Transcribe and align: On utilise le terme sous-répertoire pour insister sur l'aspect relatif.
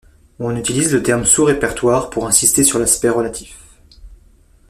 On 0.39 0.55
utilise 0.55 0.91
le 0.95 1.03
terme 1.03 1.25
sous-répertoire 1.25 2.09
pour 2.09 2.25
insister 2.25 2.63
sur 2.63 2.79
l'aspect 2.79 3.09
relatif. 3.09 3.55